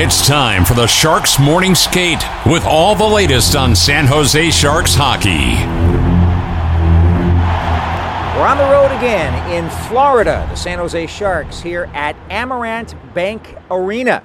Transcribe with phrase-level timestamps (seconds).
[0.00, 4.94] It's time for the Sharks Morning Skate with all the latest on San Jose Sharks
[4.94, 5.56] hockey.
[8.38, 10.46] We're on the road again in Florida.
[10.50, 14.22] The San Jose Sharks here at Amerant Bank Arena.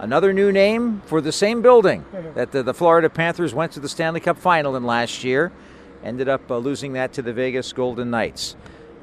[0.00, 3.88] Another new name for the same building that the, the Florida Panthers went to the
[3.88, 5.52] Stanley Cup final in last year.
[6.02, 8.56] Ended up uh, losing that to the Vegas Golden Knights.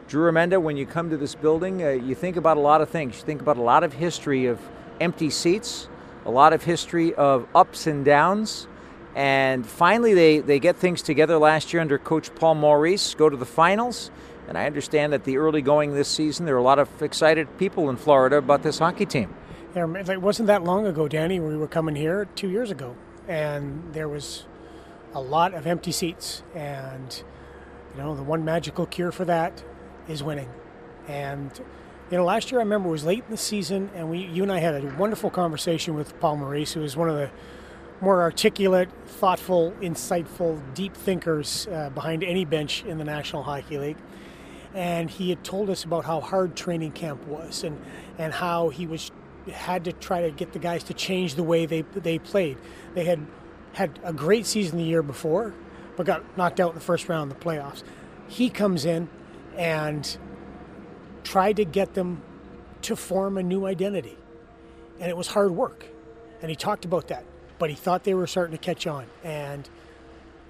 [0.10, 2.90] Drew Remenda, when you come to this building, uh, you think about a lot of
[2.90, 3.20] things.
[3.20, 4.60] You think about a lot of history of
[5.00, 5.88] empty seats,
[6.26, 8.68] a lot of history of ups and downs.
[9.16, 13.38] And finally, they, they get things together last year under Coach Paul Maurice, go to
[13.38, 14.10] the finals.
[14.48, 17.58] And I understand that the early going this season, there are a lot of excited
[17.58, 19.34] people in Florida about this hockey team.
[19.76, 21.40] Yeah, it wasn't that long ago, Danny.
[21.40, 22.96] We were coming here two years ago,
[23.28, 24.46] and there was
[25.14, 26.44] a lot of empty seats.
[26.54, 27.24] And
[27.96, 29.64] you know, the one magical cure for that
[30.10, 30.50] is winning.
[31.08, 31.58] And
[32.12, 34.44] you know, last year I remember it was late in the season, and we, you
[34.44, 37.32] and I had a wonderful conversation with Paul Maurice, who is one of the
[38.02, 43.98] more articulate, thoughtful, insightful, deep thinkers uh, behind any bench in the National Hockey League.
[44.74, 47.80] And he had told us about how hard training camp was, and
[48.18, 49.12] and how he was
[49.52, 52.58] had to try to get the guys to change the way they they played.
[52.94, 53.26] They had
[53.74, 55.54] had a great season the year before,
[55.96, 57.84] but got knocked out in the first round of the playoffs.
[58.28, 59.10] He comes in
[59.58, 60.18] and
[61.32, 62.22] tried to get them
[62.82, 64.18] to form a new identity,
[65.00, 65.86] and it was hard work.
[66.42, 67.24] And he talked about that,
[67.58, 69.06] but he thought they were starting to catch on.
[69.24, 69.70] And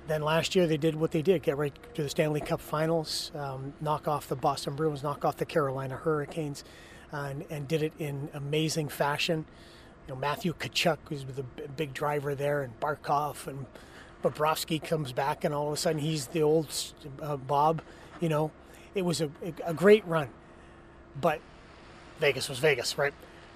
[0.08, 3.32] then last year they did what they did: get right to the Stanley Cup Finals,
[3.36, 6.64] um, knock off the Boston Bruins, knock off the Carolina Hurricanes
[7.12, 9.46] and, and did it in amazing fashion.
[10.08, 11.44] You know, Matthew Tkachuk was the
[11.78, 13.68] big driver there, and Barkov and
[14.24, 16.74] Bobrovsky comes back, and all of a sudden he's the old
[17.22, 17.84] uh, Bob.
[18.20, 18.52] You know,
[18.96, 19.30] it was a,
[19.64, 20.30] a great run,
[21.20, 21.40] but
[22.20, 23.14] Vegas was Vegas, right?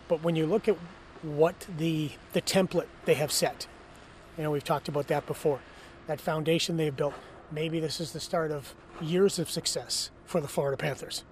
[0.07, 0.77] But when you look at
[1.21, 3.67] what the the template they have set,
[4.37, 5.59] you know, we've talked about that before.
[6.07, 7.13] That foundation they've built.
[7.51, 11.23] Maybe this is the start of years of success for the Florida Panthers.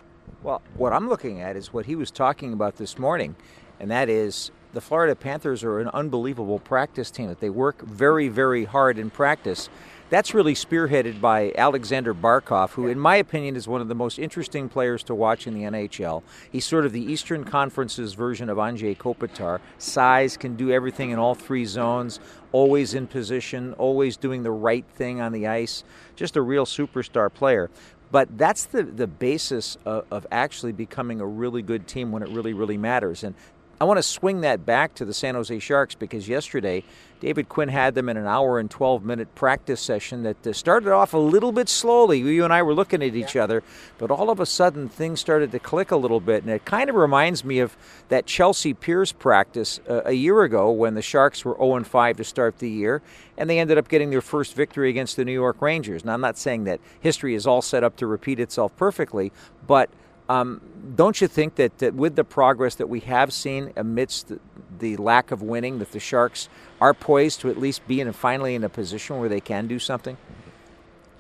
[0.42, 3.36] Well, what I'm looking at is what he was talking about this morning,
[3.80, 7.28] and that is the Florida Panthers are an unbelievable practice team.
[7.28, 9.70] That they work very, very hard in practice.
[10.10, 14.20] That's really spearheaded by Alexander Barkov, who, in my opinion, is one of the most
[14.20, 16.22] interesting players to watch in the NHL.
[16.52, 19.60] He's sort of the Eastern Conference's version of Anze Kopitar.
[19.78, 22.20] Size, can do everything in all three zones,
[22.52, 25.84] always in position, always doing the right thing on the ice.
[26.16, 27.72] Just a real superstar player.
[28.12, 32.30] But that's the, the basis of, of actually becoming a really good team when it
[32.30, 33.24] really, really matters.
[33.24, 33.34] And
[33.84, 36.86] I want to swing that back to the San Jose Sharks because yesterday
[37.20, 40.94] David Quinn had them in an hour and 12 minute practice session that uh, started
[40.94, 42.20] off a little bit slowly.
[42.20, 43.44] You and I were looking at each yeah.
[43.44, 43.62] other,
[43.98, 46.44] but all of a sudden things started to click a little bit.
[46.44, 47.76] And it kind of reminds me of
[48.08, 52.24] that Chelsea Piers practice uh, a year ago when the Sharks were 0 5 to
[52.24, 53.02] start the year,
[53.38, 56.06] and they ended up getting their first victory against the New York Rangers.
[56.06, 59.34] Now, I'm not saying that history is all set up to repeat itself perfectly,
[59.68, 59.90] but
[60.34, 60.62] um,
[60.96, 64.40] don't you think that, that with the progress that we have seen amidst the,
[64.80, 66.50] the, lack of winning, that the Sharks
[66.82, 69.80] are poised to at least be in finally in a position where they can do
[69.80, 70.18] something?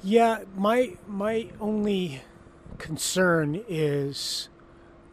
[0.03, 2.24] Yeah, my my only
[2.78, 4.50] concern is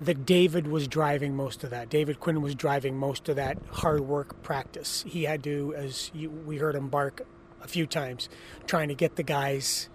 [0.01, 1.91] that David was driving most of that.
[1.91, 5.05] David Quinn was driving most of that hard work practice.
[5.07, 7.27] He had to, as you, we heard him bark
[7.63, 8.29] a few times,
[8.67, 9.91] trying to get the guys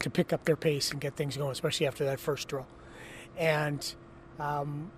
[0.00, 2.66] to pick up their pace and get things going, especially after that first drill.
[3.36, 3.94] And
[4.38, 4.90] um,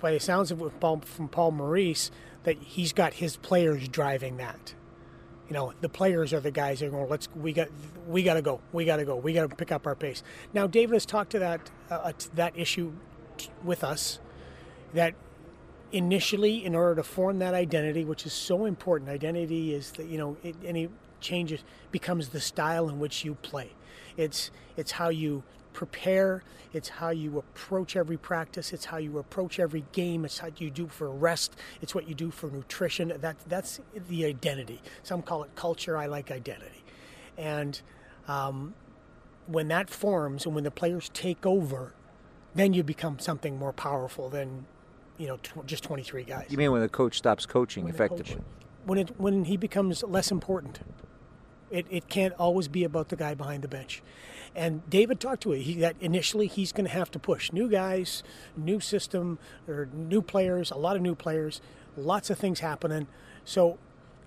[0.00, 2.10] by the sounds of it Paul, from Paul Maurice,
[2.44, 4.74] that he's got his players driving that.
[5.48, 7.08] You know, the players are the guys that are going.
[7.08, 7.68] Let's we got
[8.08, 8.60] we got to go.
[8.72, 9.16] We got to go.
[9.16, 10.22] We got to pick up our pace.
[10.54, 12.92] Now, David has talked to that uh, that issue
[13.62, 14.18] with us.
[14.94, 15.14] That
[15.90, 20.16] initially, in order to form that identity, which is so important, identity is that you
[20.16, 20.88] know it, any
[21.20, 23.72] changes becomes the style in which you play.
[24.16, 26.42] It's it's how you prepare.
[26.72, 28.72] It's how you approach every practice.
[28.72, 30.24] It's how you approach every game.
[30.24, 31.56] It's how you do for rest.
[31.80, 33.12] It's what you do for nutrition.
[33.20, 34.80] That that's the identity.
[35.02, 35.96] Some call it culture.
[35.96, 36.84] I like identity.
[37.36, 37.80] And
[38.28, 38.74] um,
[39.46, 41.94] when that forms and when the players take over,
[42.54, 44.66] then you become something more powerful than
[45.18, 46.46] you know tw- just 23 guys.
[46.50, 48.44] You mean when the coach stops coaching When the coach- effectively?
[48.84, 50.80] when it when he becomes less important.
[51.72, 54.02] It, it can't always be about the guy behind the bench.
[54.54, 55.62] And David talked to it.
[55.62, 58.22] He, that initially he's going to have to push new guys,
[58.56, 61.62] new system, or new players, a lot of new players,
[61.96, 63.06] lots of things happening.
[63.44, 63.78] So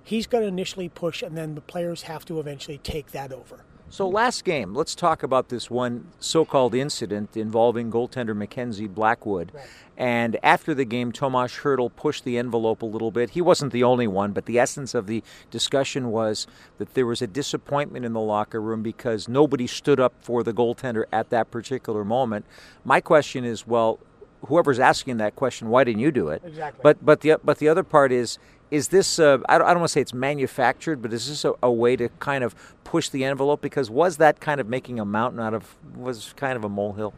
[0.03, 3.63] he's going to initially push, and then the players have to eventually take that over.
[3.90, 9.52] So last game, let's talk about this one so-called incident involving goaltender Mackenzie Blackwood.
[9.54, 9.66] Right.
[9.98, 13.30] And after the game, Tomas Hertl pushed the envelope a little bit.
[13.30, 16.48] He wasn't the only one, but the essence of the discussion was
[16.78, 20.52] that there was a disappointment in the locker room because nobody stood up for the
[20.52, 22.46] goaltender at that particular moment.
[22.84, 24.00] My question is, well,
[24.48, 26.42] whoever's asking that question, why didn't you do it?
[26.46, 26.82] Exactly.
[26.84, 28.38] But but the but the other part is
[28.71, 31.45] is this uh, I don't, I don't want to say it's manufactured, but is this
[31.45, 33.62] a, a way to kind of push the envelope?
[33.62, 37.13] Because was that kind of making a mountain out of was kind of a molehill?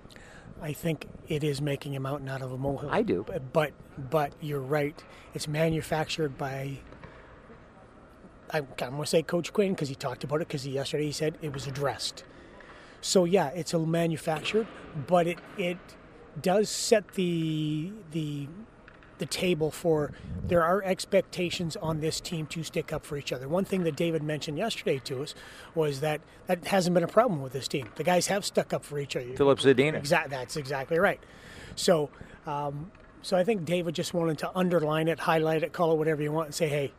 [0.62, 2.90] I think it is making a mountain out of a molehill.
[2.92, 3.26] I do.
[3.54, 3.74] But
[4.10, 5.04] but, you're right.
[5.34, 6.80] It's manufactured by.
[8.52, 11.06] I, I'm going to say Coach Quinn because he talked about it because he, yesterday
[11.06, 12.24] he said it was addressed.
[13.02, 14.68] So yeah, it's a manufactured,
[15.08, 15.78] but it it
[16.42, 18.48] does set the the
[19.18, 20.12] the table for
[20.48, 23.48] there are expectations on this team to stick up for each other.
[23.48, 25.36] One thing that David mentioned yesterday to us
[25.76, 27.90] was that that hasn't been a problem with this team.
[27.96, 29.26] The guys have stuck up for each other.
[29.36, 29.96] Filip Zadina.
[29.96, 31.20] Exactly, that's exactly right.
[31.76, 32.10] So,
[32.46, 32.92] um,
[33.22, 36.32] so I think David just wanted to underline it, highlight it, call it whatever you
[36.32, 36.94] want, and say, hey,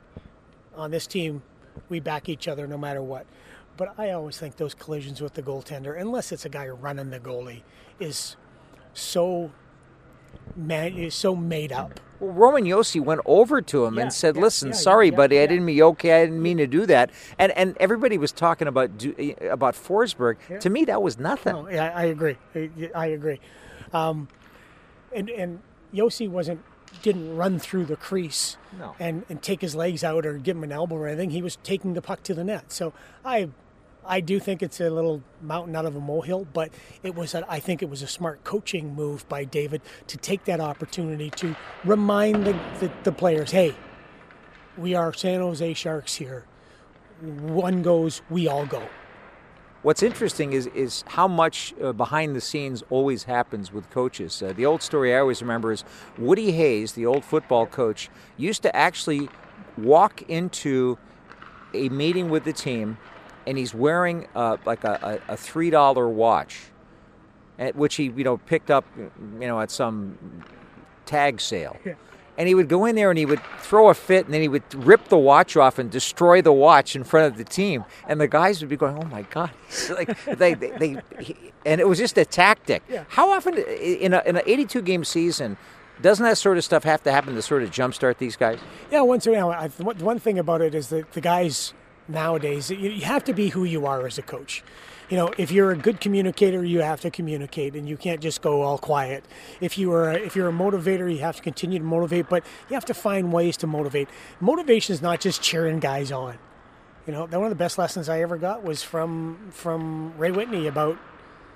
[0.75, 1.43] on this team,
[1.89, 3.27] we back each other no matter what.
[3.77, 7.21] But I always think those collisions with the goaltender, unless it's a guy running the
[7.21, 7.63] goalie,
[8.01, 8.37] is
[8.93, 9.53] so
[10.57, 12.01] man is so made up.
[12.21, 15.41] Well, Roman Josi went over to him Yeah, and said, yeah, "Listen, yeah, sorry, buddy,
[15.41, 16.21] I didn't mean okay.
[16.21, 19.15] I didn't mean to do that." And and everybody was talking about do,
[19.51, 20.37] about Forsberg.
[20.61, 21.53] To me, that was nothing.
[21.53, 22.37] No, yeah, I agree.
[22.55, 23.41] I, I agree.
[23.93, 24.29] Um,
[25.15, 25.61] and and
[25.95, 26.63] Yossi wasn't
[27.03, 28.95] didn't run through the crease No.
[28.99, 31.31] and, and take his legs out or give him an elbow or anything.
[31.31, 32.73] He was taking the puck to the net.
[32.73, 32.93] So
[33.25, 33.51] I
[34.09, 36.71] I do think it's a little mountain out of a molehill, but
[37.03, 40.45] it was a, I think it was a smart coaching move by David to take
[40.47, 43.77] that opportunity to remind the, the, the players, hey,
[44.79, 46.47] we are San Jose Sharks here.
[47.21, 48.83] One goes, we all go.
[49.83, 54.43] What's interesting is is how much uh, behind the scenes always happens with coaches.
[54.43, 55.85] Uh, the old story I always remember is
[56.19, 59.29] Woody Hayes, the old football coach, used to actually
[59.77, 60.99] walk into
[61.75, 62.99] a meeting with the team,
[63.49, 66.61] and he's wearing uh, like a, a, a three dollar watch,
[67.59, 69.11] at which he you know picked up you
[69.41, 70.45] know at some
[71.07, 71.77] tag sale.
[72.37, 74.47] And he would go in there and he would throw a fit, and then he
[74.47, 77.85] would rip the watch off and destroy the watch in front of the team.
[78.07, 79.51] And the guys would be going, "Oh my god!"
[79.91, 81.35] like they, they, they he,
[81.67, 82.83] and it was just a tactic.
[82.89, 83.05] Yeah.
[83.09, 85.57] How often in a in an 82 game season
[86.01, 88.61] doesn't that sort of stuff have to happen to sort of jumpstart these guys?
[88.93, 89.69] Yeah, once in a while.
[89.69, 91.73] One thing about it is that the guys
[92.09, 94.63] nowadays, you, have to be who you are as a coach.
[95.09, 98.43] You know, if you're a good communicator, you have to communicate, and you can't just
[98.43, 99.25] go all quiet.
[99.61, 102.75] If you are, if you're a motivator, you have to continue to motivate, but you
[102.75, 104.09] have to find ways to motivate.
[104.41, 106.39] Motivation is not just cheering guys on.
[107.07, 110.67] You know, one of the best lessons I ever got was from from Ray Whitney
[110.67, 110.99] about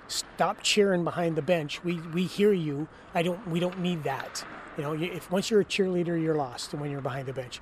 [0.08, 1.84] stop cheering behind the bench.
[1.84, 2.88] We we hear you.
[3.14, 3.46] I don't.
[3.46, 4.44] We don't need that.
[4.78, 7.60] You know, if once you're a cheerleader, you're lost when you're behind the bench.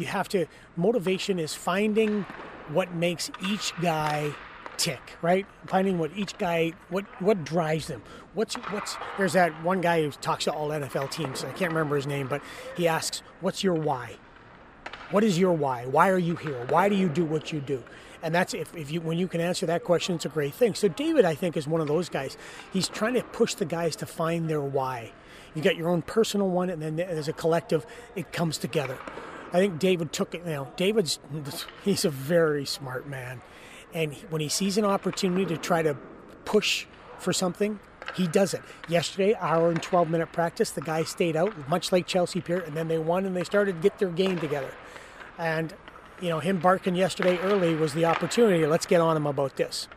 [0.00, 0.46] You have to.
[0.76, 2.22] Motivation is finding
[2.68, 4.34] what makes each guy
[4.78, 5.18] tick.
[5.20, 8.02] Right, finding what each guy what what drives them.
[8.32, 11.44] What's what's there's that one guy who talks to all NFL teams.
[11.44, 12.40] I can't remember his name, but
[12.78, 14.16] he asks, "What's your why?"
[15.10, 17.82] what is your why why are you here why do you do what you do
[18.22, 20.72] and that's if, if you when you can answer that question it's a great thing
[20.72, 22.36] so david i think is one of those guys
[22.72, 25.10] he's trying to push the guys to find their why
[25.54, 28.96] you got your own personal one and then as a collective it comes together
[29.52, 31.18] i think david took it you know david's
[31.84, 33.40] he's a very smart man
[33.92, 35.94] and he- when he sees an opportunity to try to
[36.44, 36.86] push
[37.18, 37.78] for something
[38.16, 38.62] he does it.
[38.88, 42.76] Yesterday, hour and 12 minute practice, the guy stayed out, much like Chelsea Pier, and
[42.76, 44.72] then they won and they started to get their game together.
[45.38, 45.74] And,
[46.20, 48.66] you know, him barking yesterday early was the opportunity.
[48.66, 49.88] Let's get on him about this.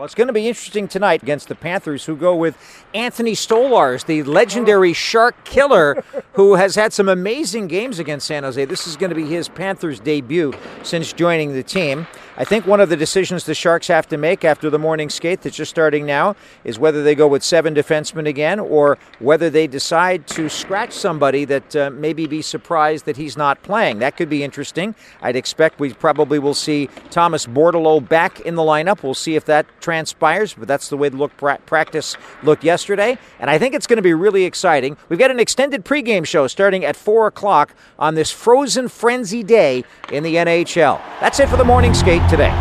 [0.00, 2.56] Well, it's going to be interesting tonight against the Panthers, who go with
[2.94, 6.02] Anthony Stolarz, the legendary shark killer,
[6.32, 8.64] who has had some amazing games against San Jose.
[8.64, 10.54] This is going to be his Panthers debut
[10.84, 12.06] since joining the team.
[12.40, 15.42] I think one of the decisions the Sharks have to make after the morning skate
[15.42, 19.66] that's just starting now is whether they go with seven defensemen again or whether they
[19.66, 23.98] decide to scratch somebody that uh, maybe be surprised that he's not playing.
[23.98, 24.94] That could be interesting.
[25.20, 29.02] I'd expect we probably will see Thomas Bordeleau back in the lineup.
[29.02, 33.18] We'll see if that transpires, but that's the way the look pra- practice looked yesterday.
[33.38, 34.96] And I think it's going to be really exciting.
[35.10, 39.84] We've got an extended pregame show starting at 4 o'clock on this frozen frenzy day
[40.10, 41.02] in the NHL.
[41.20, 42.54] That's it for the morning skate today.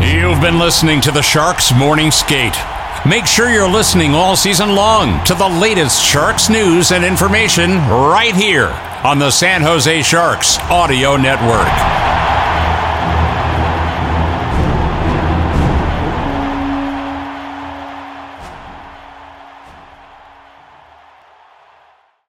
[0.00, 2.56] You've been listening to the Sharks Morning Skate.
[3.04, 8.34] Make sure you're listening all season long to the latest Sharks news and information right
[8.34, 8.68] here
[9.04, 12.07] on the San Jose Sharks Audio Network.